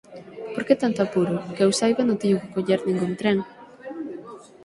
Por 0.53 0.63
que 0.67 0.75
tanto 0.81 0.99
apuro? 1.01 1.35
Que 1.55 1.63
eu 1.65 1.71
saiba, 1.79 2.01
non 2.07 2.19
teño 2.21 2.37
que 2.41 2.51
coller 2.55 2.79
ningún 2.83 3.13
tren. 3.21 3.37